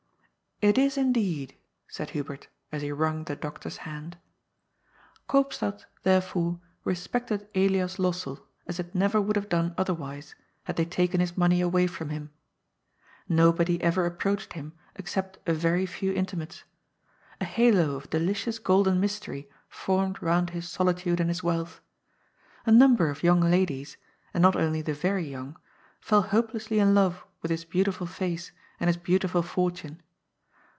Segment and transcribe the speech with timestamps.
[0.71, 1.57] "It is indeed,"
[1.87, 4.19] said Hubert, as he wrung the doctor's hand.
[5.27, 10.35] Koopstad, therefore, respected Elias Lossell as it never would have done otherwise,
[10.65, 12.29] had they taken his money away from him.
[13.27, 16.63] Nobody ever approached him, except a very few intimates.
[17.39, 21.81] A halo of delicious golden mystery formed round his solitude and his wealth.
[22.67, 23.97] A number of young ladies,
[24.31, 25.57] and not only the very young,
[25.99, 30.03] fell hopelessly in love with his beautiful face and his beautiful fortune.